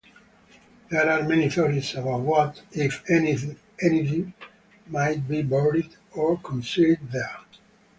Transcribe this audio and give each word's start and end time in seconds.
There 0.89 1.07
are 1.11 1.29
many 1.29 1.47
theories 1.47 1.93
about 1.93 2.21
what, 2.21 2.63
if 2.71 3.07
anything, 3.07 4.33
might 4.87 5.27
be 5.27 5.43
buried 5.43 5.95
or 6.15 6.39
concealed 6.39 7.11
there. 7.11 7.37